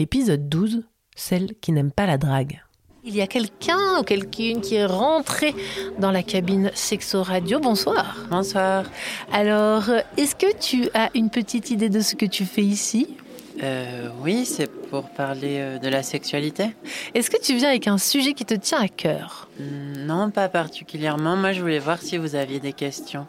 Épisode 0.00 0.48
12, 0.48 0.84
celle 1.16 1.54
qui 1.60 1.72
n'aime 1.72 1.90
pas 1.90 2.06
la 2.06 2.18
drague. 2.18 2.62
Il 3.04 3.16
y 3.16 3.20
a 3.20 3.26
quelqu'un 3.26 3.98
ou 3.98 4.04
quelqu'une 4.04 4.60
qui 4.60 4.76
est 4.76 4.86
rentré 4.86 5.54
dans 5.98 6.12
la 6.12 6.22
cabine 6.22 6.70
Sexo 6.74 7.22
Radio. 7.24 7.58
Bonsoir. 7.58 8.16
Bonsoir. 8.30 8.84
Alors, 9.32 9.84
est-ce 10.16 10.36
que 10.36 10.56
tu 10.56 10.88
as 10.94 11.10
une 11.16 11.30
petite 11.30 11.70
idée 11.70 11.88
de 11.88 12.00
ce 12.00 12.14
que 12.14 12.26
tu 12.26 12.44
fais 12.44 12.62
ici? 12.62 13.16
Euh, 13.62 14.08
oui, 14.22 14.44
c'est 14.44 14.70
pour 14.70 15.08
parler 15.10 15.56
euh, 15.58 15.78
de 15.78 15.88
la 15.88 16.04
sexualité. 16.04 16.76
Est-ce 17.14 17.28
que 17.28 17.40
tu 17.42 17.56
viens 17.56 17.70
avec 17.70 17.88
un 17.88 17.98
sujet 17.98 18.32
qui 18.34 18.44
te 18.44 18.54
tient 18.54 18.78
à 18.80 18.86
cœur? 18.88 19.48
Hmm, 19.58 20.06
Non, 20.06 20.30
pas 20.30 20.48
particulièrement. 20.48 21.34
Moi, 21.34 21.50
je 21.52 21.60
voulais 21.60 21.80
voir 21.80 22.00
si 22.00 22.18
vous 22.18 22.36
aviez 22.36 22.60
des 22.60 22.72
questions. 22.72 23.26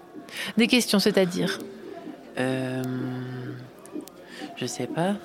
Des 0.56 0.68
questions, 0.68 1.00
c'est-à-dire? 1.00 1.58
Euh, 2.38 2.84
je 4.56 4.68
sais 4.68 4.86
pas. 4.86 5.16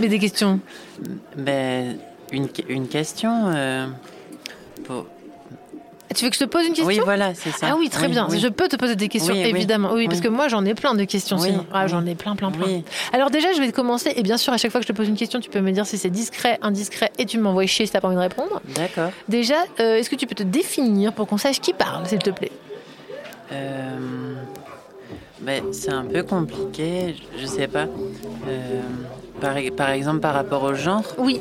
Mais 0.00 0.08
des 0.08 0.18
questions. 0.18 0.60
Ben, 1.36 1.96
une, 2.32 2.48
une 2.68 2.88
question. 2.88 3.30
euh, 3.54 3.86
pour- 4.84 5.06
Tu 6.14 6.24
veux 6.24 6.30
que 6.30 6.36
je 6.36 6.44
te 6.44 6.48
pose 6.48 6.62
une 6.66 6.68
question? 6.74 6.86
Oui, 6.86 7.00
voilà, 7.04 7.34
c'est 7.34 7.50
ça. 7.50 7.68
Ah 7.70 7.74
oui, 7.78 7.88
très 7.90 8.08
bien. 8.08 8.26
oui. 8.30 8.38
Je 8.38 8.48
peux 8.48 8.68
te 8.68 8.76
poser 8.76 8.96
des 8.96 9.08
questions, 9.08 9.34
Oui, 9.34 9.40
évidemment. 9.40 9.92
Oui, 9.92 10.06
parce 10.08 10.20
que 10.20 10.28
moi, 10.28 10.48
j'en 10.48 10.64
ai 10.64 10.74
plein 10.74 10.94
de 10.94 11.04
questions. 11.04 11.36
Oui, 11.38 11.48
sinon. 11.50 11.66
Ah, 11.72 11.86
j'en 11.86 12.04
ai 12.06 12.14
plein, 12.14 12.36
plein, 12.36 12.50
plein. 12.50 12.66
Oui. 12.66 12.84
Alors 13.12 13.30
déjà, 13.30 13.52
je 13.52 13.60
vais 13.60 13.72
commencer. 13.72 14.12
Et 14.16 14.22
bien 14.22 14.36
sûr, 14.36 14.52
à 14.52 14.56
chaque 14.58 14.70
fois 14.70 14.80
que 14.80 14.86
je 14.86 14.92
te 14.92 14.96
pose 14.96 15.08
une 15.08 15.16
question, 15.16 15.40
tu 15.40 15.50
peux 15.50 15.60
me 15.60 15.72
dire 15.72 15.86
si 15.86 15.98
c'est 15.98 16.10
discret, 16.10 16.58
indiscret, 16.62 17.10
et 17.18 17.26
tu 17.26 17.38
m'envoies 17.38 17.66
chier 17.66 17.86
si 17.86 17.92
t'as 17.92 18.00
pas 18.00 18.08
envie 18.08 18.16
de 18.16 18.20
répondre. 18.20 18.60
D'accord. 18.74 19.10
Déjà, 19.28 19.56
euh, 19.80 19.96
est-ce 19.96 20.08
que 20.10 20.16
tu 20.16 20.26
peux 20.26 20.34
te 20.34 20.42
définir 20.44 21.12
pour 21.12 21.26
qu'on 21.26 21.38
sache 21.38 21.60
qui 21.60 21.72
parle, 21.72 22.06
s'il 22.06 22.18
te 22.18 22.30
plaît? 22.30 22.52
Euh, 23.52 24.25
ben, 25.46 25.72
c'est 25.72 25.92
un 25.92 26.04
peu 26.04 26.24
compliqué, 26.24 27.14
je, 27.38 27.46
sais 27.46 27.68
pas. 27.68 27.86
Euh, 28.48 28.80
par, 29.40 29.54
par 29.76 29.90
exemple, 29.90 30.18
par 30.18 30.34
rapport 30.34 30.64
au 30.64 30.74
genre. 30.74 31.04
Oui. 31.18 31.40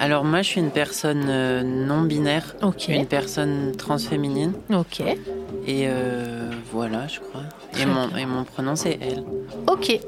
Alors, 0.00 0.24
moi, 0.24 0.42
je 0.42 0.48
suis 0.48 0.60
une 0.60 0.72
personne 0.72 1.26
euh, 1.28 1.62
non 1.62 2.02
binaire. 2.02 2.56
Ok. 2.62 2.88
Une 2.88 3.06
personne 3.06 3.72
transféminine. 3.76 4.54
Ok. 4.72 5.00
Et 5.00 5.86
euh, 5.86 6.50
voilà, 6.72 7.06
je 7.06 7.20
crois. 7.20 7.44
Et 7.80 7.86
mon, 7.86 8.08
et 8.16 8.26
mon 8.26 8.42
prénom, 8.42 8.74
c'est 8.74 8.98
elle. 9.00 9.22
Ok. 9.68 10.00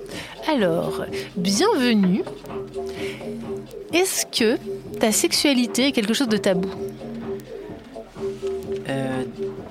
Alors, 0.52 1.04
bienvenue. 1.36 2.24
Est-ce 3.92 4.26
que 4.26 4.58
ta 4.98 5.12
sexualité 5.12 5.86
est 5.86 5.92
quelque 5.92 6.14
chose 6.14 6.28
de 6.28 6.36
tabou? 6.36 6.68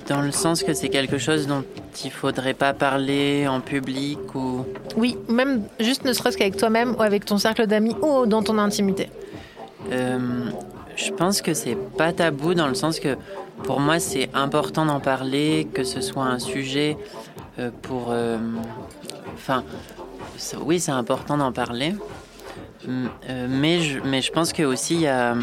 Dans 0.07 0.21
le 0.21 0.31
sens 0.31 0.63
que 0.63 0.73
c'est 0.73 0.89
quelque 0.89 1.17
chose 1.17 1.47
dont 1.47 1.63
il 2.03 2.11
faudrait 2.11 2.53
pas 2.53 2.73
parler 2.73 3.47
en 3.47 3.59
public 3.61 4.19
ou. 4.35 4.65
Oui, 4.97 5.17
même 5.27 5.63
juste 5.79 6.05
ne 6.05 6.13
serait-ce 6.13 6.37
qu'avec 6.37 6.57
toi-même 6.57 6.95
ou 6.97 7.01
avec 7.01 7.25
ton 7.25 7.37
cercle 7.37 7.65
d'amis 7.67 7.95
ou 8.01 8.25
dans 8.25 8.43
ton 8.43 8.57
intimité. 8.57 9.09
Euh, 9.91 10.19
je 10.95 11.11
pense 11.11 11.41
que 11.41 11.53
c'est 11.53 11.75
pas 11.97 12.13
tabou 12.13 12.53
dans 12.53 12.67
le 12.67 12.75
sens 12.75 12.99
que 12.99 13.17
pour 13.63 13.79
moi 13.79 13.99
c'est 13.99 14.29
important 14.33 14.85
d'en 14.85 14.99
parler, 14.99 15.67
que 15.73 15.83
ce 15.83 16.01
soit 16.01 16.25
un 16.25 16.39
sujet 16.39 16.97
euh, 17.59 17.71
pour. 17.81 18.07
euh, 18.09 18.37
Enfin, 19.35 19.63
oui, 20.61 20.79
c'est 20.79 20.91
important 20.91 21.37
d'en 21.37 21.51
parler. 21.51 21.93
M- 22.87 23.09
euh, 23.29 23.47
mais, 23.49 23.79
je, 23.81 23.99
mais 24.03 24.21
je 24.21 24.31
pense 24.31 24.53
que 24.53 24.63
aussi 24.63 24.95
il 24.95 25.01
y 25.01 25.07
a. 25.07 25.35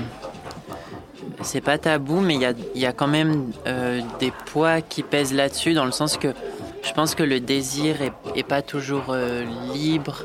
C'est 1.42 1.60
pas 1.60 1.78
tabou, 1.78 2.20
mais 2.20 2.34
il 2.34 2.40
y 2.40 2.46
a, 2.46 2.52
y 2.74 2.86
a 2.86 2.92
quand 2.92 3.06
même 3.08 3.50
euh, 3.66 4.00
des 4.20 4.32
poids 4.46 4.80
qui 4.80 5.02
pèsent 5.02 5.34
là-dessus, 5.34 5.74
dans 5.74 5.84
le 5.84 5.90
sens 5.92 6.16
que 6.16 6.28
je 6.82 6.92
pense 6.92 7.14
que 7.14 7.22
le 7.22 7.40
désir 7.40 8.02
est, 8.02 8.12
est 8.36 8.42
pas 8.42 8.62
toujours 8.62 9.06
euh, 9.10 9.44
libre. 9.74 10.24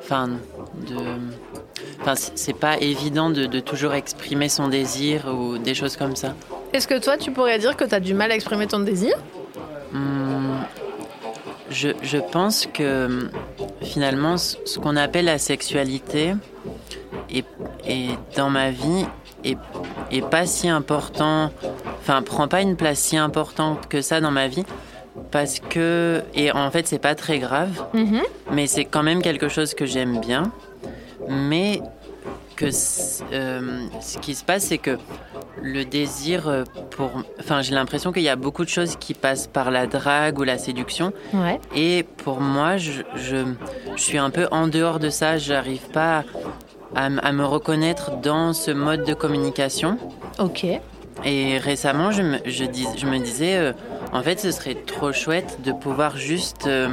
Enfin, 0.00 0.28
de. 0.28 0.96
Enfin, 2.00 2.14
c'est- 2.16 2.52
pas 2.54 2.78
évident 2.78 3.30
de, 3.30 3.46
de 3.46 3.60
toujours 3.60 3.94
exprimer 3.94 4.48
son 4.48 4.68
désir 4.68 5.26
ou 5.32 5.58
des 5.58 5.74
choses 5.74 5.96
comme 5.96 6.16
ça. 6.16 6.34
Est-ce 6.72 6.88
que 6.88 6.98
toi, 6.98 7.16
tu 7.16 7.30
pourrais 7.30 7.58
dire 7.58 7.76
que 7.76 7.84
tu 7.84 7.94
as 7.94 8.00
du 8.00 8.14
mal 8.14 8.30
à 8.32 8.34
exprimer 8.34 8.66
ton 8.66 8.80
désir? 8.80 9.14
Hum, 9.94 10.56
je, 11.70 11.90
je 12.02 12.18
pense 12.18 12.66
que 12.72 13.28
finalement, 13.82 14.36
ce 14.38 14.78
qu'on 14.78 14.96
appelle 14.96 15.26
la 15.26 15.38
sexualité 15.38 16.34
est 17.30 17.44
dans 18.36 18.50
ma 18.50 18.70
vie 18.70 19.04
est, 19.44 19.58
est 20.10 20.26
pas 20.26 20.46
si 20.46 20.68
important, 20.68 21.50
enfin, 22.00 22.22
prend 22.22 22.48
pas 22.48 22.60
une 22.62 22.76
place 22.76 22.98
si 22.98 23.16
importante 23.16 23.88
que 23.88 24.00
ça 24.02 24.20
dans 24.20 24.30
ma 24.30 24.48
vie. 24.48 24.64
Parce 25.32 25.58
que, 25.58 26.22
et 26.34 26.52
en 26.52 26.70
fait, 26.70 26.86
c'est 26.86 27.00
pas 27.00 27.14
très 27.16 27.38
grave, 27.40 27.84
Mhm. 27.92 28.20
mais 28.52 28.66
c'est 28.68 28.84
quand 28.84 29.02
même 29.02 29.20
quelque 29.20 29.48
chose 29.48 29.74
que 29.74 29.84
j'aime 29.84 30.20
bien. 30.20 30.44
Mais 31.28 31.80
que 32.56 32.66
euh, 33.32 33.80
ce 34.00 34.18
qui 34.18 34.34
se 34.34 34.44
passe, 34.44 34.64
c'est 34.64 34.78
que 34.78 34.96
le 35.60 35.84
désir 35.84 36.48
euh, 36.48 36.64
pour. 36.90 37.10
Enfin, 37.40 37.62
j'ai 37.62 37.74
l'impression 37.74 38.12
qu'il 38.12 38.22
y 38.22 38.28
a 38.28 38.36
beaucoup 38.36 38.64
de 38.64 38.68
choses 38.70 38.96
qui 38.96 39.12
passent 39.14 39.48
par 39.48 39.70
la 39.72 39.86
drague 39.88 40.38
ou 40.38 40.44
la 40.44 40.56
séduction. 40.58 41.12
Ouais. 41.34 41.60
Et 41.74 42.04
pour 42.24 42.40
moi, 42.40 42.76
je, 42.76 43.02
je, 43.16 43.44
je 43.96 44.00
suis 44.02 44.18
un 44.18 44.30
peu 44.30 44.46
en 44.52 44.68
dehors 44.68 44.98
de 45.00 45.10
ça. 45.10 45.36
J'arrive 45.36 45.88
pas 45.92 46.24
à, 46.98 47.32
me 47.32 47.44
reconnaître 47.44 48.16
dans 48.16 48.52
ce 48.52 48.70
mode 48.70 49.04
de 49.04 49.14
communication. 49.14 49.98
Ok. 50.38 50.66
Et 51.24 51.58
récemment, 51.58 52.10
je 52.10 52.22
me, 52.22 52.38
je 52.44 52.64
dis, 52.64 52.86
je 52.96 53.06
me 53.06 53.18
disais, 53.18 53.56
euh, 53.56 53.72
en 54.12 54.22
fait, 54.22 54.40
ce 54.40 54.50
serait 54.50 54.74
trop 54.74 55.12
chouette 55.12 55.58
de 55.62 55.72
pouvoir 55.72 56.16
juste 56.16 56.66
euh, 56.66 56.88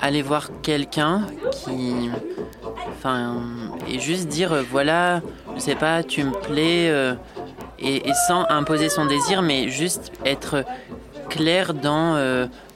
aller 0.00 0.22
voir 0.22 0.48
quelqu'un 0.62 1.26
qui. 1.52 2.10
Enfin. 2.96 3.36
Et 3.88 3.98
juste 3.98 4.28
dire, 4.28 4.52
euh, 4.52 4.62
voilà, 4.68 5.20
je 5.54 5.60
sais 5.60 5.74
pas, 5.74 6.02
tu 6.02 6.24
me 6.24 6.32
plais. 6.32 6.92
et, 7.78 8.08
et 8.08 8.12
sans 8.28 8.46
imposer 8.48 8.88
son 8.88 9.06
désir, 9.06 9.42
mais 9.42 9.68
juste 9.68 10.12
être 10.24 10.64
clair 11.28 11.74
dans. 11.74 12.16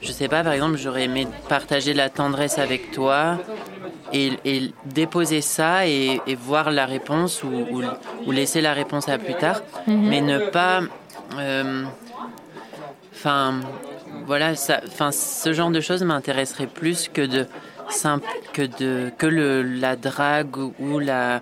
je 0.01 0.13
sais 0.13 0.29
pas, 0.29 0.45
par 0.45 0.53
exemple, 0.53 0.77
j'aurais 0.79 1.05
aimé 1.05 1.27
partager 1.49 1.93
la 1.95 2.09
tendresse 2.09 2.59
avec 2.59 2.93
toi. 2.93 3.39
Et, 4.19 4.27
et 4.45 4.73
déposer 4.85 5.41
ça 5.43 5.87
et, 5.87 6.23
et 6.27 6.35
voir 6.35 6.71
la 6.71 6.87
réponse 6.87 7.43
ou, 7.43 7.67
ou- 7.71 7.83
ou 8.27 8.31
laisser 8.33 8.61
la 8.69 8.73
réponse 8.73 9.09
à 9.09 9.19
plus 9.19 9.35
tard 9.45 9.59
Mhm. 9.87 10.09
mais 10.11 10.21
ne 10.33 10.39
pas. 10.39 10.81
euh, 11.39 11.85
Enfin, 13.15 13.55
voilà, 14.27 14.55
ça, 14.55 14.81
ce 15.13 15.53
genre 15.53 15.71
de 15.71 15.81
choses 15.81 16.03
m'intéresserait 16.03 16.67
plus 16.67 17.09
que 17.09 17.23
de 17.23 17.47
simple, 17.89 18.27
que 18.53 18.63
de 18.63 19.11
que 19.19 19.27
le 19.27 19.63
la 19.63 19.97
drague 19.97 20.57
ou- 20.79 20.99
la 20.99 21.41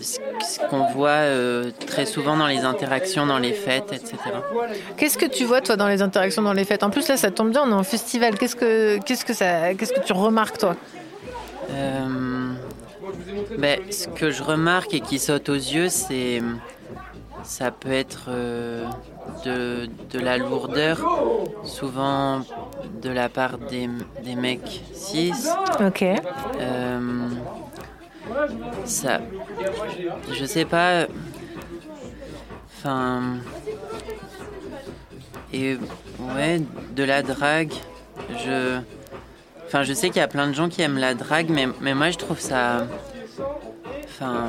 ce 0.00 0.18
ce 0.40 0.58
qu'on 0.68 0.82
voit 0.82 1.08
euh, 1.40 1.70
très 1.86 2.06
souvent 2.06 2.36
dans 2.36 2.46
les 2.46 2.64
interactions, 2.64 3.24
dans 3.26 3.38
les 3.38 3.52
fêtes, 3.52 3.92
etc. 3.92 4.18
Qu'est-ce 4.96 5.18
que 5.18 5.26
tu 5.26 5.44
vois, 5.44 5.60
toi, 5.62 5.76
dans 5.76 5.88
les 5.88 6.02
interactions 6.02 6.42
dans 6.42 6.52
les 6.52 6.64
fêtes? 6.64 6.82
En 6.82 6.90
plus, 6.90 7.08
là, 7.08 7.16
ça 7.16 7.30
tombe 7.30 7.50
bien, 7.50 7.62
on 7.64 7.70
est 7.70 7.74
en 7.74 7.82
festival. 7.82 8.38
Qu'est-ce 8.38 8.54
que, 8.56 8.98
qu'est-ce 9.04 9.24
que, 9.24 9.32
ça, 9.34 9.74
qu'est-ce 9.74 9.92
que 9.92 10.00
tu 10.00 10.12
remarques, 10.12 10.58
toi? 10.58 10.76
Euh, 11.70 12.52
ben, 13.58 13.80
ce 13.90 14.08
que 14.08 14.30
je 14.30 14.42
remarque 14.42 14.94
et 14.94 15.00
qui 15.00 15.18
saute 15.18 15.48
aux 15.48 15.54
yeux, 15.54 15.88
c'est 15.88 16.42
ça 17.42 17.70
peut 17.70 17.92
être 17.92 18.26
euh, 18.28 18.84
de, 19.44 19.88
de 20.10 20.18
la 20.18 20.36
lourdeur, 20.38 20.98
souvent 21.64 22.40
de 23.02 23.10
la 23.10 23.28
part 23.28 23.58
des, 23.58 23.88
des 24.24 24.34
mecs 24.34 24.82
cis. 24.92 25.32
Ok. 25.80 26.02
Euh, 26.02 27.28
ça, 28.84 29.20
je 30.32 30.44
sais 30.44 30.64
pas. 30.64 31.06
Enfin, 32.78 33.36
et 35.52 35.78
ouais, 36.34 36.60
de 36.94 37.04
la 37.04 37.22
drague. 37.22 37.72
Je, 38.44 38.80
enfin, 39.66 39.82
je 39.82 39.92
sais 39.92 40.08
qu'il 40.08 40.18
y 40.18 40.24
a 40.24 40.28
plein 40.28 40.46
de 40.48 40.52
gens 40.54 40.68
qui 40.68 40.82
aiment 40.82 40.98
la 40.98 41.14
drague, 41.14 41.48
mais, 41.50 41.66
mais 41.80 41.94
moi 41.94 42.10
je 42.10 42.18
trouve 42.18 42.40
ça. 42.40 42.86
Enfin, 44.08 44.46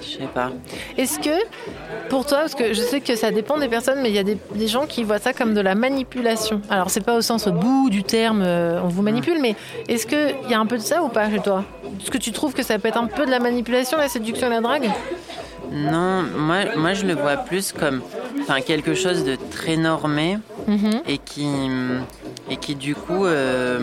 je 0.00 0.18
sais 0.18 0.28
pas. 0.34 0.50
Est-ce 0.98 1.20
que, 1.20 1.30
pour 2.08 2.26
toi, 2.26 2.38
parce 2.38 2.56
que 2.56 2.72
je 2.74 2.80
sais 2.82 3.00
que 3.00 3.14
ça 3.14 3.30
dépend 3.30 3.58
des 3.58 3.68
personnes, 3.68 4.00
mais 4.02 4.08
il 4.08 4.14
y 4.16 4.18
a 4.18 4.24
des, 4.24 4.36
des 4.56 4.66
gens 4.66 4.86
qui 4.86 5.04
voient 5.04 5.20
ça 5.20 5.32
comme 5.32 5.54
de 5.54 5.60
la 5.60 5.76
manipulation. 5.76 6.60
Alors, 6.68 6.90
c'est 6.90 7.04
pas 7.04 7.14
au 7.16 7.20
sens 7.20 7.46
bout 7.46 7.90
du 7.90 8.02
terme, 8.02 8.42
euh, 8.44 8.80
on 8.82 8.88
vous 8.88 9.02
manipule, 9.02 9.38
mais 9.40 9.54
est-ce 9.88 10.04
qu'il 10.08 10.50
y 10.50 10.54
a 10.54 10.58
un 10.58 10.66
peu 10.66 10.78
de 10.78 10.82
ça 10.82 11.02
ou 11.04 11.08
pas 11.08 11.30
chez 11.30 11.38
toi? 11.38 11.64
Est-ce 12.00 12.10
que 12.10 12.18
tu 12.18 12.32
trouves 12.32 12.54
que 12.54 12.64
ça 12.64 12.76
peut 12.80 12.88
être 12.88 12.98
un 12.98 13.06
peu 13.06 13.24
de 13.24 13.30
la 13.30 13.38
manipulation, 13.38 13.98
la 13.98 14.08
séduction 14.08 14.48
et 14.48 14.50
la 14.50 14.60
drague? 14.60 14.90
Non, 15.70 16.24
moi, 16.36 16.56
moi 16.76 16.92
je 16.94 17.06
le 17.06 17.14
vois 17.14 17.36
plus 17.36 17.72
comme 17.72 18.02
quelque 18.66 18.94
chose 18.94 19.24
de 19.24 19.36
très 19.52 19.76
normé 19.76 20.38
Mhm. 20.66 21.02
et 21.06 21.18
qui, 21.18 21.46
et 22.50 22.56
qui 22.56 22.74
du 22.74 22.94
coup, 22.94 23.24
euh, 23.26 23.80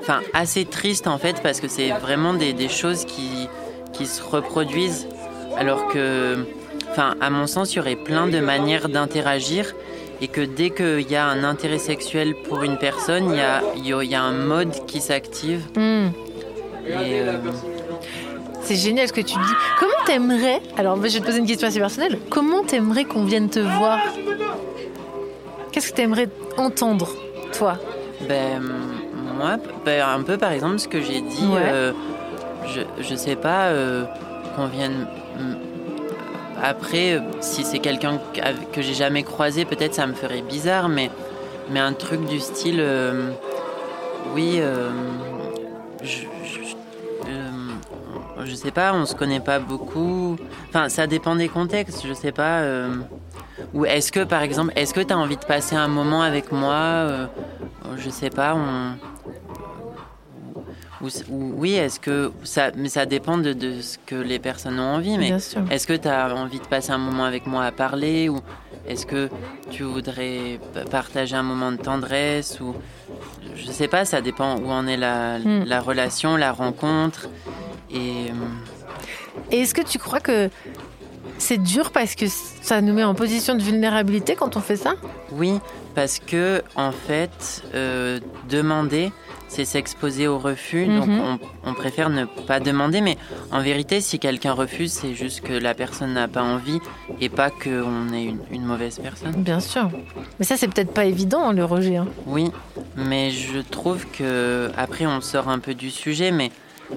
enfin 0.00 0.20
assez 0.34 0.64
triste 0.64 1.06
en 1.06 1.18
fait 1.18 1.40
parce 1.42 1.60
que 1.60 1.68
c'est 1.68 1.90
vraiment 1.90 2.34
des, 2.34 2.52
des 2.52 2.68
choses 2.68 3.04
qui, 3.04 3.48
qui 3.92 4.06
se 4.06 4.22
reproduisent. 4.22 5.06
Alors 5.56 5.88
que, 5.88 6.38
enfin 6.90 7.14
à 7.20 7.30
mon 7.30 7.46
sens, 7.46 7.72
il 7.72 7.76
y 7.76 7.80
aurait 7.80 7.96
plein 7.96 8.26
de 8.26 8.40
manières 8.40 8.88
d'interagir. 8.88 9.74
Et 10.20 10.28
que 10.28 10.40
dès 10.40 10.70
qu'il 10.70 11.10
y 11.10 11.16
a 11.16 11.26
un 11.26 11.42
intérêt 11.42 11.78
sexuel 11.78 12.36
pour 12.48 12.62
une 12.62 12.76
personne, 12.78 13.30
il 13.30 13.38
y 13.38 13.40
a, 13.40 13.60
il 14.04 14.08
y 14.08 14.14
a- 14.14 14.22
un 14.22 14.30
mode 14.32 14.86
qui 14.86 15.00
s'active. 15.00 15.64
Hmm. 15.76 16.10
euh, 16.88 17.38
C'est 18.62 18.76
génial 18.76 19.08
ce 19.08 19.12
que 19.12 19.20
tu 19.20 19.34
dis. 19.34 19.54
Comment 19.80 19.92
t'aimerais, 20.06 20.60
alors 20.76 20.94
je 20.96 21.00
vais 21.02 21.18
te 21.18 21.24
poser 21.24 21.38
une 21.38 21.46
question 21.46 21.66
assez 21.66 21.80
personnelle, 21.80 22.20
comment 22.30 22.62
t'aimerais 22.62 23.04
qu'on 23.04 23.24
vienne 23.24 23.50
te 23.50 23.58
voir? 23.58 23.98
Qu'est-ce 25.72 25.90
que 25.90 25.96
t'aimerais 25.96 26.28
entendre, 26.56 27.08
toi 27.52 27.76
Ben, 28.28 28.60
moi, 29.36 29.56
ben, 29.84 30.04
un 30.08 30.22
peu 30.22 30.36
par 30.38 30.52
exemple 30.52 30.78
ce 30.78 30.88
que 30.88 31.00
j'ai 31.00 31.20
dit, 31.20 31.46
Ouais. 31.46 31.60
euh, 31.72 31.92
je, 32.66 32.80
je 33.02 33.14
sais 33.14 33.36
pas, 33.36 33.66
euh, 33.68 34.04
qu'on 34.56 34.66
vienne. 34.66 35.06
Après, 36.62 37.14
euh, 37.14 37.20
si 37.40 37.64
c'est 37.64 37.80
quelqu'un 37.80 38.20
que 38.72 38.82
j'ai 38.82 38.94
jamais 38.94 39.22
croisé, 39.24 39.64
peut-être 39.64 39.94
ça 39.94 40.06
me 40.06 40.14
ferait 40.14 40.42
bizarre, 40.42 40.88
mais, 40.88 41.10
mais 41.70 41.80
un 41.80 41.92
truc 41.92 42.24
du 42.26 42.38
style. 42.40 42.78
euh, 42.80 43.30
oui, 44.34 44.60
je, 46.02 46.06
je- 46.06 46.26
je 48.44 48.54
sais 48.56 48.70
pas, 48.72 48.92
on 48.94 49.06
se 49.06 49.14
connaît 49.14 49.40
pas 49.40 49.58
beaucoup. 49.60 50.36
Enfin, 50.68 50.88
ça 50.88 51.06
dépend 51.06 51.36
des 51.36 51.48
contextes, 51.48 52.04
je 52.06 52.12
sais 52.12 52.32
pas. 52.32 52.60
Ou 53.74 53.84
est-ce 53.84 54.10
que, 54.12 54.24
par 54.24 54.42
exemple, 54.42 54.72
est-ce 54.76 54.92
que 54.94 55.00
tu 55.00 55.12
as 55.12 55.18
envie 55.18 55.36
de 55.36 55.44
passer 55.44 55.76
un 55.76 55.88
moment 55.88 56.22
avec 56.22 56.52
moi 56.52 56.74
euh, 56.74 57.26
Je 57.98 58.10
sais 58.10 58.30
pas, 58.30 58.54
on. 58.54 58.96
Ou, 61.00 61.08
ou- 61.30 61.54
oui, 61.56 61.72
est-ce 61.74 61.98
que. 61.98 62.30
Ça, 62.44 62.70
mais 62.76 62.88
ça 62.88 63.06
dépend 63.06 63.36
de, 63.38 63.52
de 63.52 63.80
ce 63.80 63.98
que 64.06 64.14
les 64.14 64.38
personnes 64.38 64.78
ont 64.78 64.94
envie, 64.94 65.18
mais 65.18 65.30
est-ce 65.70 65.86
que 65.86 65.94
tu 65.94 66.08
as 66.08 66.34
envie 66.34 66.60
de 66.60 66.66
passer 66.66 66.92
un 66.92 66.98
moment 66.98 67.24
avec 67.24 67.46
moi 67.46 67.64
à 67.64 67.72
parler 67.72 68.28
Ou 68.28 68.38
est-ce 68.86 69.04
que 69.06 69.28
tu 69.70 69.82
voudrais 69.82 70.60
partager 70.90 71.34
un 71.34 71.42
moment 71.42 71.72
de 71.72 71.76
tendresse 71.78 72.60
ou 72.60 72.74
Je 73.56 73.66
sais 73.70 73.88
pas, 73.88 74.04
ça 74.04 74.20
dépend 74.20 74.56
où 74.58 74.70
en 74.70 74.86
est 74.86 74.96
la, 74.96 75.38
Hmm. 75.38 75.64
la 75.66 75.80
relation, 75.80 76.36
la 76.36 76.52
rencontre. 76.52 77.28
Et. 77.90 78.30
euh, 78.30 79.50
Et 79.50 79.62
est-ce 79.62 79.74
que 79.74 79.82
tu 79.82 79.98
crois 79.98 80.20
que 80.20 80.50
c'est 81.42 81.58
dur 81.62 81.90
parce 81.90 82.14
que 82.14 82.26
ça 82.28 82.80
nous 82.80 82.92
met 82.92 83.04
en 83.04 83.14
position 83.14 83.54
de 83.54 83.62
vulnérabilité 83.62 84.34
quand 84.36 84.56
on 84.56 84.60
fait 84.60 84.76
ça 84.76 84.94
Oui, 85.32 85.58
parce 85.94 86.18
que 86.18 86.62
en 86.76 86.92
fait, 86.92 87.62
euh, 87.74 88.20
demander, 88.48 89.12
c'est 89.48 89.64
s'exposer 89.64 90.28
au 90.28 90.38
refus. 90.38 90.86
Donc 90.86 91.08
Mhm. 91.08 91.20
on, 91.64 91.70
on 91.70 91.74
préfère 91.74 92.08
ne 92.10 92.24
pas 92.24 92.60
demander, 92.60 93.00
mais 93.00 93.18
en 93.50 93.60
vérité, 93.60 94.00
si 94.00 94.18
quelqu'un 94.18 94.52
refuse, 94.52 94.92
c'est 94.92 95.14
juste 95.14 95.40
que 95.42 95.52
la 95.52 95.74
personne 95.74 96.12
n'a 96.14 96.28
pas 96.28 96.42
envie 96.42 96.78
et 97.20 97.28
pas 97.28 97.50
qu'on 97.50 98.12
est 98.14 98.24
une, 98.24 98.40
une 98.50 98.64
mauvaise 98.64 98.98
personne. 98.98 99.32
Bien 99.32 99.60
sûr. 99.60 99.90
Mais 100.38 100.44
ça, 100.46 100.56
c'est 100.56 100.68
peut-être 100.68 100.92
pas 100.94 101.04
évident, 101.04 101.48
hein, 101.48 101.52
le 101.52 101.64
rejet. 101.64 101.96
hein. 101.96 102.06
Oui, 102.26 102.50
mais 102.96 103.30
je 103.30 103.58
trouve 103.58 104.06
que 104.06 104.70
après 104.76 105.06
on 105.06 105.20
sort 105.20 105.48
un 105.48 105.58
peu 105.58 105.74
du 105.74 105.90
sujet, 105.90 106.30
mais 106.30 106.50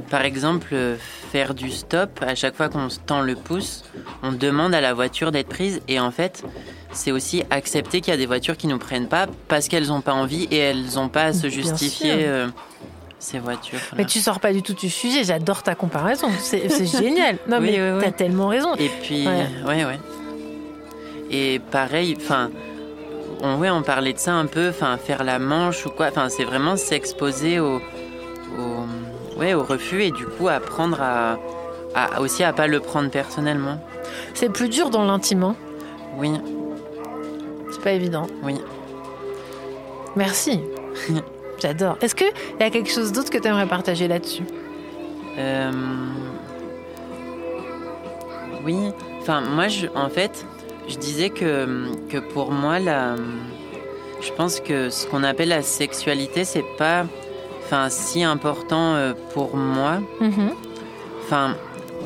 par 0.09 0.21
exemple 0.25 0.69
euh, 0.74 0.95
faire 1.31 1.53
du 1.53 1.71
stop 1.71 2.09
à 2.21 2.36
chaque 2.36 2.56
fois 2.56 2.68
qu'on 2.69 2.89
se 2.89 3.00
tend 3.00 3.21
le 3.21 3.36
pouce, 3.36 3.83
on 4.24 4.31
demande 4.31 4.74
à 4.75 4.81
la 4.81 4.94
voiture 4.94 5.31
d'être 5.31 5.50
prise 5.50 5.81
et 5.88 6.00
en 6.00 6.12
fait 6.12 6.44
c'est 6.92 7.12
aussi 7.12 7.44
accepter 7.50 8.02
qu'il 8.02 8.12
y 8.12 8.13
a 8.13 8.18
des 8.18 8.25
voitures 8.25 8.56
qui 8.57 8.68
nous 8.68 8.78
prennent 8.78 9.07
pas 9.07 9.28
parce 9.48 9.68
qu'elles 9.68 9.88
n'ont 9.88 10.02
pas 10.02 10.13
envie 10.13 10.44
et 10.52 10.57
elles 10.57 10.86
n'ont 10.96 11.10
pas 11.10 11.25
à 11.25 11.34
se 11.34 11.42
Bien 11.48 11.50
justifier 11.50 12.13
euh, 12.19 12.48
ces 13.19 13.40
voitures. 13.40 13.80
Mais 13.98 14.06
tu 14.06 14.19
sors 14.19 14.40
pas 14.40 14.54
du 14.54 14.62
tout 14.62 14.74
du 14.74 14.90
sujet. 14.90 15.24
J'adore 15.24 15.62
ta 15.63 15.75
comparaison. 15.75 16.28
C'est 16.40 16.69
génial. 16.86 17.38
Non, 17.50 17.57
Oui, 17.60 17.72
mais 17.72 17.81
oui, 17.92 17.98
oui. 17.98 18.02
t'as 18.04 18.12
tellement 18.12 18.48
raison. 18.48 18.75
Et 18.75 18.90
puis, 19.02 19.28
Ouais. 19.28 19.48
ouais, 19.68 19.86
ouais. 19.86 20.00
Et 21.31 21.60
pareil, 21.72 22.16
enfin, 22.18 22.52
on, 23.42 23.57
ouais, 23.57 23.69
on 23.69 23.81
parlait 23.81 24.13
de 24.13 24.19
ça 24.19 24.34
un 24.34 24.46
peu, 24.46 24.69
enfin, 24.69 24.98
faire 24.98 25.24
la 25.24 25.40
manche 25.40 25.86
ou 25.86 25.90
quoi. 25.90 26.07
Enfin, 26.07 26.30
c'est 26.30 26.44
vraiment 26.44 26.78
s'exposer 26.78 27.60
au, 27.60 27.78
au, 28.57 29.40
ouais, 29.40 29.54
au 29.54 29.63
refus 29.63 30.04
et 30.04 30.12
du 30.12 30.25
coup 30.25 30.48
apprendre 30.48 31.02
à, 31.02 31.38
à 31.95 32.21
aussi 32.21 32.44
à 32.44 32.53
pas 32.53 32.68
le 32.68 32.80
prendre 32.80 33.09
personnellement. 33.09 33.80
C'est 34.33 34.50
plus 34.50 34.69
dur 34.69 34.89
dans 34.89 35.03
l'intime. 35.06 35.44
hein. 35.44 35.56
Oui, 36.18 36.31
C'est 37.71 37.81
pas 37.81 37.92
évident. 37.92 38.27
oui. 38.44 38.56
Merci. 40.15 40.62
J'adore. 41.59 41.97
Est-ce 42.01 42.15
qu'il 42.15 42.31
y 42.59 42.63
a 42.63 42.69
quelque 42.69 42.89
chose 42.89 43.12
d'autre 43.12 43.30
que 43.30 43.38
tu 43.38 43.47
aimerais 43.47 43.65
partager 43.68 44.07
là-dessus? 44.07 44.44
Euh, 45.38 45.71
Oui, 48.63 48.77
enfin 49.21 49.42
moi 49.42 49.68
je, 49.68 49.88
en 49.95 50.09
fait, 50.09 50.45
je 50.88 50.97
disais 50.97 51.30
que, 51.30 51.88
que 52.09 52.18
pour 52.18 52.51
moi 52.51 52.80
la, 52.80 53.15
je 54.21 54.31
pense 54.31 54.59
que 54.59 54.89
ce 54.89 55.06
qu'on 55.07 55.24
appelle 55.24 55.50
la 55.50 55.62
sexualité 55.62 56.45
c'est 56.45 56.65
pas, 56.77 57.06
enfin 57.63 57.89
si 57.89 58.24
important 58.24 58.95
euh, 58.95 59.13
pour 59.33 59.56
moi. 59.56 60.00
Mhm. 60.19 60.51
Enfin, 61.24 61.56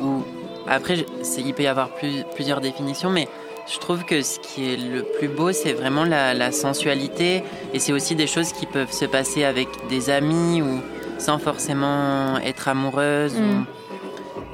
ou 0.02 0.24
après 0.68 1.04
il 1.38 1.54
peut 1.54 1.62
y 1.62 1.66
avoir 1.66 1.90
plus- 1.94 2.24
plusieurs 2.34 2.60
définitions, 2.60 3.10
mais 3.10 3.28
je 3.72 3.78
trouve 3.78 4.04
que 4.04 4.22
ce 4.22 4.38
qui 4.40 4.72
est 4.72 4.76
le 4.76 5.02
plus 5.18 5.28
beau 5.28 5.52
c'est 5.52 5.72
vraiment 5.72 6.04
la, 6.04 6.34
la 6.34 6.50
sensualité 6.52 7.42
et 7.72 7.78
c'est 7.78 7.92
aussi 7.92 8.14
des 8.14 8.26
choses 8.26 8.52
qui 8.52 8.66
peuvent 8.66 8.92
se 8.92 9.04
passer 9.04 9.44
avec 9.44 9.68
des 9.88 10.10
amis 10.10 10.62
ou 10.62 10.80
sans 11.18 11.38
forcément 11.38 12.38
être 12.38 12.68
amoureuse. 12.68 13.34
Mm. 13.38 13.60
ou- 13.60 13.64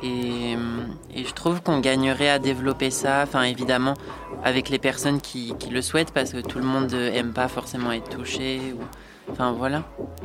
et, 0.02 0.52
et 1.14 1.24
je 1.24 1.32
trouve 1.32 1.62
qu'on 1.62 1.80
gagnerait 1.80 2.28
à 2.28 2.38
développer 2.38 2.90
ça, 2.90 3.22
enfin 3.22 3.42
évidemment 3.44 3.94
avec 4.44 4.68
les 4.68 4.78
personnes 4.78 5.20
qui, 5.22 5.54
qui 5.58 5.70
le 5.70 5.80
souhaitent 5.80 6.10
parce 6.12 6.32
que 6.32 6.40
tout 6.40 6.58
le 6.58 6.66
monde 6.66 6.92
aime 6.92 7.32
pas 7.32 7.48
forcément 7.48 7.90
être 7.92 8.10
touché. 8.10 8.60
Ou... 8.74 8.82
Enfin 9.30 9.52
voilà, 9.52 9.82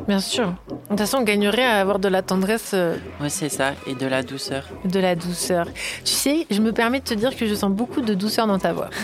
Bien 0.08 0.20
sûr. 0.20 0.48
De 0.48 0.76
toute 0.90 1.00
façon, 1.00 1.18
on 1.18 1.24
gagnerait 1.24 1.66
à 1.66 1.80
avoir 1.80 2.00
de 2.00 2.08
la 2.08 2.22
tendresse, 2.22 2.72
euh, 2.74 2.96
ouais, 3.20 3.30
c'est 3.30 3.50
ça, 3.50 3.72
et 3.88 3.94
de 3.96 4.06
la 4.06 4.24
douceur. 4.24 4.66
de 4.86 5.00
la 5.00 5.16
douceur. 5.16 5.68
Tu 6.04 6.14
sais, 6.14 6.48
je 6.50 6.60
me 6.62 6.72
permets 6.72 7.00
de 7.00 7.06
te 7.06 7.14
dire 7.14 7.36
que 7.36 7.46
je 7.46 7.54
sens 7.56 7.72
beaucoup 7.72 8.02
de 8.02 8.14
douceur 8.14 8.48
dans 8.48 8.60
ta 8.60 8.74
voix. 8.74 8.90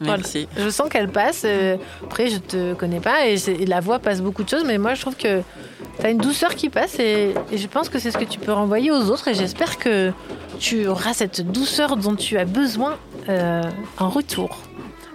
Voilà. 0.00 0.18
Merci. 0.18 0.46
Je 0.58 0.68
sens 0.68 0.88
qu'elle 0.90 1.08
passe. 1.08 1.42
euh, 1.46 1.76
après, 2.04 2.28
je 2.28 2.36
te 2.36 2.74
connais 2.74 3.00
pas 3.00 3.26
et, 3.26 3.36
la 3.66 3.80
voix 3.80 3.98
passe 3.98 4.20
beaucoup 4.20 4.42
de 4.44 4.48
choses, 4.48 4.64
mais 4.66 4.76
moi, 4.76 4.94
je 4.94 5.00
trouve 5.00 5.16
que 5.16 5.40
tu 5.98 6.06
as 6.06 6.10
une 6.10 6.18
douceur 6.18 6.54
qui 6.54 6.68
passe 6.68 6.98
et, 6.98 7.34
et 7.50 7.56
je 7.58 7.66
pense 7.66 7.88
que 7.88 7.98
c'est 7.98 8.10
ce 8.10 8.18
que 8.18 8.24
tu 8.24 8.38
peux 8.38 8.52
renvoyer 8.52 8.90
aux 8.90 9.10
autres 9.10 9.28
et 9.28 9.34
j'espère 9.34 9.78
que 9.78 10.12
tu 10.58 10.86
auras 10.86 11.14
cette 11.14 11.40
douceur 11.50 11.96
dont 11.96 12.14
tu 12.14 12.36
as 12.38 12.44
besoin 12.44 12.96
euh, 13.28 13.62
en 13.98 14.08
retour. 14.10 14.58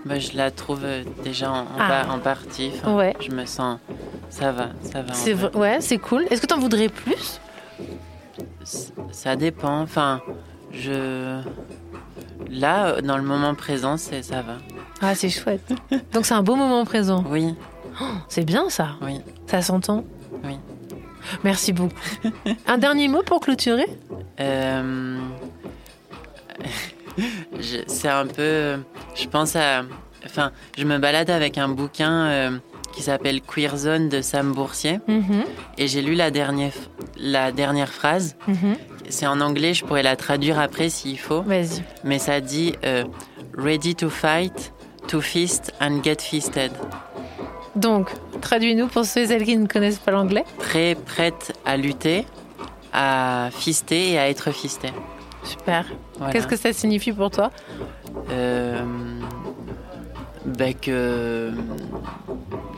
Bah, 0.06 0.18
je 0.20 0.36
la 0.36 0.50
trouve 0.52 0.82
euh, 0.84 1.04
déjà 1.24 1.52
en, 1.52 1.60
en 1.62 1.66
Ah. 1.80 2.06
en 2.10 2.20
partie. 2.20 2.72
Enfin, 2.76 2.96
Ouais. 2.96 3.16
Je 3.20 3.32
me 3.32 3.46
sens. 3.46 3.80
Ça 4.30 4.52
va, 4.52 4.70
ça 4.84 5.02
va. 5.02 5.14
C'est 5.14 5.34
vrai. 5.34 5.56
ouais, 5.56 5.78
c'est 5.82 5.98
cool. 5.98 6.26
Est-ce 6.30 6.42
que 6.42 6.48
tu 6.48 6.54
en 6.54 6.60
voudrais 6.60 6.90
plus? 6.90 7.40
C- 8.64 8.92
Ça 9.12 9.36
dépend. 9.36 9.82
Enfin, 9.82 10.22
je. 10.72 11.42
Là, 12.50 12.88
euh, 12.88 13.02
dans 13.02 13.18
le 13.18 13.24
moment 13.24 13.54
présent, 13.56 13.98
c'est 13.98 14.24
ça 14.24 14.42
va. 14.42 14.54
Ah, 15.02 15.16
c'est 15.16 15.30
chouette. 15.30 15.72
Donc 16.14 16.26
c'est 16.26 16.34
un 16.34 16.44
beau 16.44 16.56
moment 16.56 16.84
présent. 16.86 17.24
Oui, 17.30 17.54
C'est 18.30 18.44
bien 18.46 18.70
ça. 18.70 18.90
oui. 19.02 19.20
Ça 19.48 19.62
s'entend 19.62 20.04
Oui. 20.44 20.58
Merci 21.44 21.72
beaucoup. 21.74 21.94
Un 22.68 22.78
dernier 22.78 23.08
mot 23.08 23.22
pour 23.22 23.40
clôturer? 23.42 23.86
Euh, 24.40 25.18
C'est 27.88 28.10
un 28.10 28.26
peu. 28.28 28.78
Je 29.16 29.28
pense 29.28 29.56
à. 29.56 29.84
Enfin, 30.26 30.52
je 30.78 30.84
me 30.86 30.98
balade 31.00 31.30
avec 31.30 31.58
un 31.58 31.68
bouquin 31.68 32.26
euh, 32.28 32.52
qui 32.94 33.02
s'appelle 33.02 33.42
Queer 33.42 33.76
Zone 33.76 34.08
de 34.10 34.22
Sam 34.22 34.54
Boursier. 34.54 35.00
Mhm, 35.08 35.44
Et 35.78 35.88
j'ai 35.88 36.02
lu 36.02 36.14
la 36.14 36.30
dernière, 36.32 36.74
la 37.18 37.52
dernière 37.52 37.90
phrase. 37.92 38.36
mhm. 38.48 38.76
C'est 39.10 39.28
en 39.28 39.42
anglais, 39.42 39.74
je 39.74 39.84
pourrais 39.84 40.04
la 40.04 40.16
traduire 40.16 40.58
après 40.60 40.88
s'il 40.90 41.20
faut. 41.20 41.42
Vas-y. 41.42 41.84
Mais 42.06 42.18
ça 42.20 42.40
dit 42.40 42.76
euh, 42.86 43.04
Ready 43.58 43.96
to 43.96 44.10
fight, 44.10 44.72
to 45.08 45.20
feast 45.20 45.74
and 45.82 46.02
get 46.04 46.18
feasted. 46.22 46.72
Donc, 47.76 48.10
traduis-nous 48.42 48.88
pour 48.88 49.04
ceux 49.06 49.22
et 49.22 49.28
celles 49.28 49.44
qui 49.44 49.58
ne 49.58 49.66
connaissent 49.68 50.00
pas 50.00 50.12
l'anglais. 50.12 50.46
Prêt, 50.60 50.96
prête 51.06 51.54
à 51.66 51.76
lutter, 51.78 52.26
à 52.94 53.50
fister 53.52 54.12
et 54.14 54.20
à 54.20 54.30
être 54.30 54.52
fisté. 54.52 54.90
Super. 55.44 55.86
Voilà. 56.18 56.32
Qu'est-ce 56.32 56.48
que 56.48 56.56
ça 56.58 56.72
signifie 56.72 57.12
pour 57.12 57.32
toi? 57.32 57.50
Euh, 58.30 58.82
ben 60.46 60.74
que. 60.74 61.52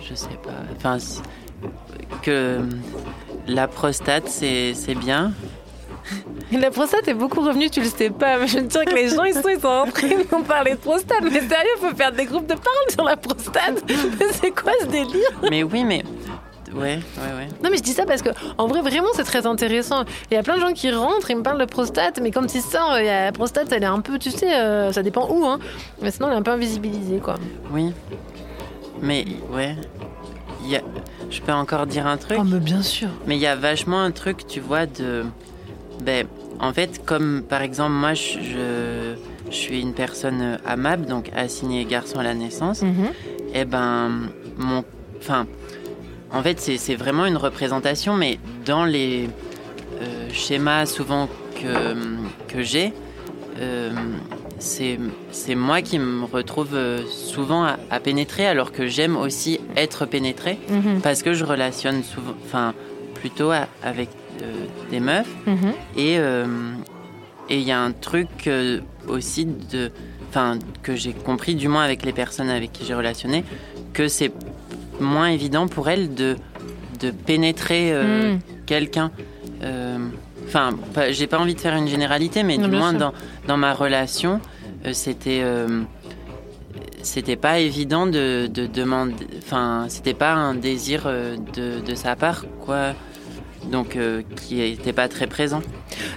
Je 0.01 0.15
sais 0.15 0.37
pas. 0.43 0.51
Enfin, 0.75 0.97
que 2.21 2.59
la 3.47 3.67
prostate, 3.67 4.27
c'est 4.27 4.95
bien. 4.95 5.33
La 6.51 6.69
prostate 6.69 7.07
est 7.07 7.13
beaucoup 7.13 7.41
revenue, 7.41 7.69
tu 7.69 7.81
le 7.81 7.87
sais 7.87 8.09
pas. 8.09 8.37
Mais 8.37 8.47
je 8.47 8.57
veux 8.57 8.67
te 8.67 8.71
dire 8.71 8.85
que 8.85 8.93
les 8.93 9.09
gens, 9.09 9.23
ils 9.23 9.33
sont, 9.33 9.49
ils 9.49 9.59
sont 9.59 9.69
rentrés, 9.69 10.17
ils 10.19 10.35
m'ont 10.35 10.43
parlé 10.43 10.71
de 10.71 10.77
prostate. 10.77 11.21
Mais 11.23 11.39
sérieux, 11.39 11.77
faut 11.79 11.95
faire 11.95 12.11
des 12.11 12.25
groupes 12.25 12.45
de 12.45 12.55
parole 12.55 12.91
sur 12.91 13.03
la 13.03 13.17
prostate. 13.17 13.83
C'est 14.41 14.51
quoi 14.51 14.73
ce 14.81 14.85
délire? 14.85 15.31
Mais 15.49 15.63
oui, 15.63 15.83
mais. 15.83 16.03
Ouais, 16.75 16.81
ouais, 17.17 17.33
ouais. 17.37 17.47
Non, 17.63 17.69
mais 17.69 17.77
je 17.77 17.83
dis 17.83 17.93
ça 17.93 18.05
parce 18.05 18.21
que, 18.21 18.29
en 18.57 18.67
vrai, 18.67 18.81
vraiment, 18.81 19.07
c'est 19.15 19.23
très 19.23 19.45
intéressant. 19.45 20.03
Il 20.31 20.33
y 20.33 20.37
a 20.37 20.43
plein 20.43 20.55
de 20.55 20.61
gens 20.61 20.73
qui 20.73 20.91
rentrent 20.91 21.29
et 21.31 21.35
me 21.35 21.43
parlent 21.43 21.59
de 21.59 21.65
prostate, 21.65 22.19
mais 22.21 22.31
comme 22.31 22.47
tu 22.47 22.59
sors, 22.59 22.97
il 22.99 23.05
y 23.05 23.09
a 23.09 23.25
la 23.25 23.31
prostate, 23.31 23.71
elle 23.71 23.83
est 23.83 23.87
un 23.87 24.01
peu, 24.01 24.17
tu 24.17 24.31
sais, 24.31 24.53
euh, 24.55 24.91
ça 24.91 25.03
dépend 25.03 25.27
où, 25.29 25.45
hein. 25.45 25.59
Mais 26.01 26.11
sinon, 26.11 26.27
elle 26.27 26.33
est 26.33 26.37
un 26.37 26.41
peu 26.43 26.51
invisibilisée, 26.51 27.19
quoi. 27.19 27.35
Oui. 27.71 27.93
Mais 29.01 29.25
ouais. 29.51 29.75
Y 30.65 30.77
a- 30.77 30.81
Je 31.29 31.41
peux 31.41 31.51
encore 31.51 31.87
dire 31.87 32.05
un 32.07 32.17
truc? 32.17 32.37
Oh, 32.39 32.43
mais 32.43 32.59
bien 32.59 32.81
sûr. 32.81 33.09
Mais 33.27 33.35
il 33.35 33.41
y 33.41 33.47
a 33.47 33.55
vachement 33.55 34.01
un 34.01 34.11
truc, 34.11 34.45
tu 34.47 34.59
vois, 34.59 34.85
de 34.85 35.23
ben, 36.03 36.27
En 36.59 36.71
fait, 36.71 37.03
comme 37.05 37.41
par 37.47 37.61
exemple, 37.61 37.91
moi, 37.93 38.13
je, 38.13 38.39
je, 38.39 39.15
je 39.49 39.55
suis 39.55 39.81
une 39.81 39.93
personne 39.93 40.59
amable, 40.65 41.05
donc 41.07 41.29
assignée 41.35 41.83
garçon 41.85 42.19
à 42.19 42.23
la 42.23 42.33
naissance. 42.35 42.81
Mhm. 42.83 43.05
Et 43.53 43.59
eh 43.61 43.65
ben, 43.65 44.29
mon. 44.57 44.83
Enfin, 45.19 45.45
en 46.33 46.41
fait, 46.43 46.59
c'est 46.59 46.95
vraiment 46.95 47.25
une 47.25 47.37
représentation, 47.37 48.15
mais 48.15 48.39
dans 48.65 48.85
les 48.85 49.29
euh, 50.01 50.29
schémas 50.31 50.85
souvent 50.85 51.29
que, 51.55 51.95
que 52.47 52.61
j'ai, 52.63 52.91
euh, 53.59 53.91
c'est 54.59 55.55
moi 55.55 55.81
qui 55.81 55.99
me 55.99 56.25
retrouve 56.25 56.73
euh, 56.73 57.03
souvent 57.07 57.63
à, 57.65 57.99
pénétrer, 57.99 58.47
alors 58.47 58.71
que 58.71 58.87
j'aime 58.87 59.15
aussi 59.17 59.59
être 59.75 60.05
pénétré, 60.05 60.57
Mhm. 60.69 61.01
parce 61.01 61.21
que 61.21 61.33
je 61.33 61.43
relationne 61.45 62.03
souvent, 62.03 62.33
enfin, 62.45 62.73
plutôt 63.15 63.51
à- 63.51 63.67
avec 63.83 64.09
euh, 64.41 64.45
des 64.89 64.99
meufs. 64.99 65.27
Mhm. 65.45 65.73
Et 65.97 66.17
et 67.49 67.57
il 67.57 67.63
y 67.67 67.71
a 67.73 67.79
un 67.81 67.91
truc 67.91 68.49
aussi 69.07 69.45
de, 69.45 69.91
enfin, 70.29 70.57
que 70.81 70.95
j'ai 70.95 71.11
compris, 71.11 71.55
du 71.55 71.67
moins 71.67 71.83
avec 71.83 72.05
les 72.05 72.13
personnes 72.13 72.49
avec 72.49 72.71
qui 72.71 72.85
j'ai 72.85 72.93
relationné, 72.95 73.43
que 73.91 74.07
c'est 74.07 74.31
moins 74.99 75.27
évident 75.29 75.67
pour 75.67 75.89
elles 75.89 76.13
de, 76.13 76.35
de 76.99 77.11
pénétrer 77.11 77.91
euh, 77.93 78.33
Mm. 78.35 78.39
quelqu'un. 78.65 79.11
Euh, 79.63 79.97
Enfin, 80.45 80.71
j'ai 81.11 81.25
pas 81.25 81.39
envie 81.39 81.55
de 81.55 81.59
faire 81.61 81.73
une 81.75 81.87
généralité, 81.87 82.43
mais 82.43 82.57
Non, 82.57 82.67
du 82.67 82.75
moins 82.75 82.91
dans, 82.93 83.13
dans 83.47 83.55
ma 83.57 83.73
relation, 83.73 84.41
euh, 84.85 84.91
c'était 84.93 85.41
c'était 87.01 87.35
pas 87.35 87.59
évident 87.59 88.07
de, 88.07 88.47
de 88.47 88.65
demander. 88.67 89.25
Enfin, 89.39 89.85
c'était 89.89 90.13
pas 90.13 90.33
un 90.33 90.53
désir 90.53 91.05
de, 91.05 91.79
de 91.79 91.95
sa 91.95 92.15
part, 92.15 92.45
quoi. 92.65 92.93
Donc, 93.71 93.95
euh, 93.95 94.21
qui 94.35 94.61
était 94.61 94.93
pas 94.93 95.07
très 95.07 95.25
présent. 95.27 95.61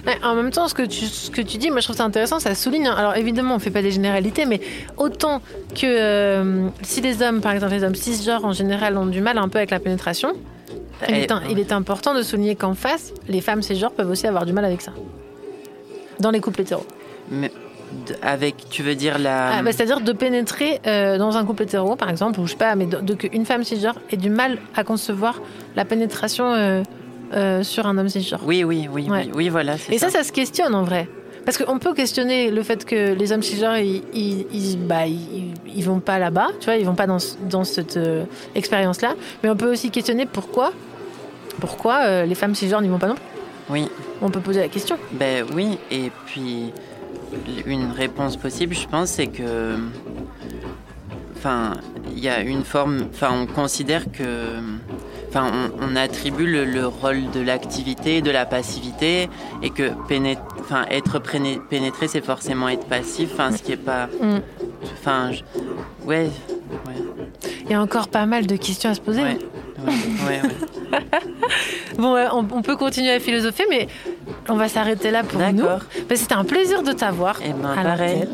Ouais, 0.05 0.17
en 0.23 0.35
même 0.35 0.51
temps, 0.51 0.67
ce 0.67 0.73
que, 0.73 0.83
tu, 0.83 1.05
ce 1.05 1.31
que 1.31 1.41
tu 1.41 1.57
dis, 1.57 1.69
moi 1.69 1.79
je 1.79 1.85
trouve 1.85 1.95
ça 1.95 2.03
intéressant, 2.03 2.39
ça 2.39 2.53
souligne. 2.55 2.87
hein. 2.87 2.95
Alors 2.97 3.15
évidemment, 3.15 3.55
on 3.55 3.59
fait 3.59 3.71
pas 3.71 3.81
des 3.81 3.91
généralités, 3.91 4.45
mais 4.45 4.59
autant 4.97 5.41
que 5.73 5.85
euh, 5.85 6.67
si 6.81 7.01
les 7.01 7.21
hommes, 7.21 7.39
par 7.41 7.53
exemple, 7.53 7.73
les 7.73 7.83
hommes 7.83 7.95
cisgenres 7.95 8.43
en 8.45 8.51
général 8.53 8.97
ont 8.97 9.05
du 9.05 9.21
mal 9.21 9.37
un 9.37 9.47
peu 9.47 9.59
avec 9.59 9.71
la 9.71 9.79
pénétration, 9.79 10.33
il 11.07 11.15
Et- 11.15 11.21
est, 11.23 11.31
un- 11.31 11.41
il 11.49 11.57
est 11.59 11.71
important 11.71 12.13
de 12.13 12.21
souligner 12.21 12.55
qu'en 12.55 12.73
face, 12.73 13.13
les 13.27 13.39
femmes 13.41 13.61
cisgenres 13.61 13.91
peuvent 13.91 14.09
aussi 14.09 14.27
avoir 14.27 14.45
du 14.45 14.53
mal 14.53 14.65
avec 14.65 14.81
ça. 14.81 14.91
Dans 16.19 16.31
les 16.31 16.39
couples 16.41 16.61
hétéros. 16.61 16.85
Mais 17.31 17.51
avec, 18.21 18.55
tu 18.69 18.83
veux 18.83 18.95
dire 18.95 19.17
la. 19.19 19.57
Ah, 19.59 19.61
bah, 19.63 19.71
C'est-à-dire 19.71 20.01
de 20.01 20.11
pénétrer 20.11 20.81
euh, 20.85 21.17
dans 21.17 21.37
un 21.37 21.45
couple 21.45 21.63
hétéro, 21.63 21.95
par 21.95 22.09
exemple, 22.09 22.39
ou 22.41 22.45
je 22.45 22.51
sais 22.51 22.57
pas, 22.57 22.75
mais 22.75 22.85
de, 22.87 22.97
de 22.99 23.13
qu'une 23.13 23.45
femme 23.45 23.63
cisgenre 23.63 23.95
ait 24.11 24.17
du 24.17 24.29
mal 24.29 24.57
à 24.75 24.83
concevoir 24.83 25.39
la 25.75 25.85
pénétration 25.85 26.53
euh, 26.53 26.81
euh, 27.33 27.63
sur 27.63 27.85
un 27.87 27.97
homme 27.97 28.09
cisgenre. 28.09 28.41
Oui, 28.45 28.63
oui, 28.63 28.87
oui, 28.91 29.07
Ouais. 29.09 29.25
oui, 29.27 29.31
oui, 29.35 29.49
voilà. 29.49 29.77
c'est 29.77 29.93
Et 29.93 29.97
ça, 29.97 30.09
ça 30.09 30.23
se 30.23 30.31
questionne 30.31 30.73
en 30.75 30.83
vrai. 30.83 31.07
Parce 31.45 31.57
qu'on 31.57 31.79
peut 31.79 31.93
questionner 31.93 32.51
le 32.51 32.61
fait 32.61 32.83
que 32.83 33.13
les 33.13 33.31
hommes 33.31 33.41
cisgenres, 33.41 33.77
ils, 33.77 34.03
ils, 34.13 34.45
ils- 34.53 34.77
bah, 34.77 35.05
ils, 35.07 35.81
vont 35.85 35.99
pas 36.01 36.19
là-bas, 36.19 36.47
tu 36.59 36.65
vois, 36.65 36.75
ils 36.75 36.85
vont 36.85 36.93
pas 36.95 37.07
dans, 37.07 37.19
dans 37.49 37.63
cette 37.63 37.95
euh, 37.95 38.25
expérience-là. 38.53 39.15
Mais 39.41 39.49
on 39.49 39.55
peut 39.55 39.71
aussi 39.71 39.89
questionner 39.89 40.25
pourquoi, 40.25 40.73
pourquoi 41.61 41.99
euh, 42.03 42.25
les 42.25 42.35
femmes 42.35 42.53
cisgenres 42.53 42.81
n'y 42.81 42.89
vont 42.89 42.99
pas 42.99 43.07
non 43.07 43.15
plus. 43.15 43.23
Oui, 43.69 43.87
On 44.21 44.29
peut 44.29 44.41
poser 44.41 44.59
la 44.61 44.67
question. 44.67 44.97
ben 45.13 45.45
oui. 45.53 45.77
Et 45.89 46.11
puis, 46.25 46.73
une 47.65 47.91
réponse 47.91 48.35
possible, 48.37 48.73
je 48.75 48.87
pense, 48.87 49.09
c'est 49.11 49.27
que. 49.27 49.75
Enfin, 51.37 51.73
il 52.11 52.19
y 52.19 52.29
a 52.29 52.41
une 52.41 52.63
forme. 52.63 53.05
Enfin, 53.13 53.29
on 53.33 53.45
considère 53.45 54.11
que. 54.11 54.23
Enfin, 55.29 55.51
on, 55.81 55.91
on 55.91 55.95
attribue 55.95 56.45
le, 56.47 56.63
le 56.65 56.87
rôle 56.87 57.29
de 57.31 57.41
l'activité, 57.41 58.21
de 58.21 58.31
la 58.31 58.45
passivité, 58.45 59.29
et 59.61 59.69
que 59.69 59.89
pénét- 60.07 60.37
enfin, 60.59 60.85
être 60.89 61.19
préné- 61.19 61.59
pénétré, 61.69 62.07
c'est 62.07 62.23
forcément 62.23 62.69
être 62.69 62.85
passif, 62.85 63.29
enfin, 63.33 63.51
ce 63.51 63.61
qui 63.61 63.73
est 63.73 63.77
pas. 63.77 64.07
Mm. 64.21 64.37
Enfin, 64.99 65.31
je- 65.31 65.41
ouais, 66.07 66.29
ouais, 66.85 66.95
Il 67.65 67.71
y 67.71 67.73
a 67.73 67.81
encore 67.81 68.07
pas 68.07 68.25
mal 68.25 68.47
de 68.47 68.55
questions 68.55 68.89
à 68.89 68.93
se 68.93 69.01
poser. 69.01 69.21
ouais, 69.21 69.37
ouais. 70.27 70.41
Bon, 71.97 72.15
on, 72.31 72.45
on 72.51 72.61
peut 72.61 72.75
continuer 72.75 73.11
à 73.11 73.19
philosopher, 73.19 73.63
mais 73.69 73.87
on 74.49 74.55
va 74.55 74.67
s'arrêter 74.69 75.09
là 75.09 75.23
pour 75.23 75.39
nous. 75.39 75.63
D'accord. 75.63 75.79
Bah, 76.07 76.15
C'était 76.15 76.35
un 76.35 76.43
plaisir 76.43 76.83
de 76.83 76.91
t'avoir. 76.91 77.39
Eh 77.43 77.49
ben, 77.53 77.71
à 77.75 77.81
pareil. 77.83 78.27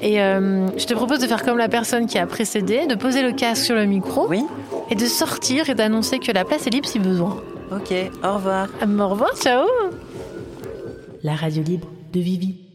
Et 0.00 0.20
euh, 0.22 0.68
je 0.76 0.86
te 0.86 0.94
propose 0.94 1.18
de 1.18 1.26
faire 1.26 1.42
comme 1.42 1.58
la 1.58 1.68
personne 1.68 2.06
qui 2.06 2.16
a 2.18 2.26
précédé, 2.26 2.86
de 2.86 2.94
poser 2.94 3.22
le 3.22 3.32
casque 3.32 3.64
sur 3.64 3.74
le 3.74 3.86
micro 3.86 4.28
Oui, 4.28 4.44
et 4.90 4.94
de 4.94 5.06
sortir 5.06 5.68
et 5.70 5.74
d'annoncer 5.74 6.18
que 6.18 6.32
la 6.32 6.44
place 6.44 6.66
est 6.66 6.70
libre 6.70 6.88
si 6.88 6.98
besoin. 6.98 7.36
ok, 7.70 7.94
au 8.24 8.34
revoir. 8.34 8.68
Au 8.82 9.08
revoir, 9.08 9.36
ciao 9.36 9.66
La 11.22 11.34
radio 11.34 11.62
libre 11.62 11.88
de 12.12 12.20
Vivi. 12.20 12.67